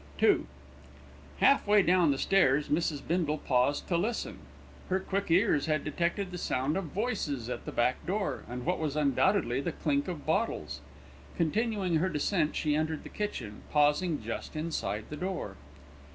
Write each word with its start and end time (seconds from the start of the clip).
II 0.19 0.45
Half 1.41 1.67
way 1.67 1.83
down 1.83 2.09
the 2.09 2.17
stairs, 2.17 2.69
Mrs. 2.69 3.05
Bindle 3.07 3.37
paused 3.37 3.87
to 3.87 3.97
listen. 3.97 4.39
Her 4.89 4.99
quick 4.99 5.29
ears 5.29 5.67
had 5.67 5.83
detected 5.83 6.31
the 6.31 6.39
sound 6.39 6.75
of 6.75 6.85
voices 6.85 7.49
at 7.49 7.65
the 7.65 7.71
back 7.71 8.03
door, 8.07 8.43
and 8.49 8.65
what 8.65 8.79
was 8.79 8.95
undoubtedly 8.95 9.61
the 9.61 9.73
clink 9.73 10.07
of 10.07 10.25
bottles. 10.25 10.81
Continuing 11.37 11.97
her 11.97 12.09
descent, 12.09 12.55
she 12.55 12.75
entered 12.75 13.03
the 13.03 13.09
kitchen, 13.09 13.61
pausing 13.71 14.23
just 14.23 14.55
inside 14.55 15.05
the 15.11 15.17
door. 15.17 15.55